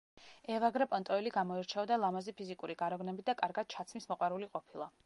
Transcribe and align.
ევაგრე 0.53 0.87
პონტოელი 0.93 1.33
გამოირჩეოდა 1.35 1.99
ლამაზი 2.05 2.35
ფიზიკური 2.41 2.79
გარეგნობით 2.83 3.31
და 3.31 3.39
კარგად 3.45 3.73
ჩაცმის 3.77 4.13
მოყვარული 4.15 4.53
ყოფილა. 4.57 4.93